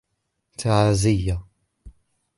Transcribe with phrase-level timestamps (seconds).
[0.57, 1.35] تعازيّ.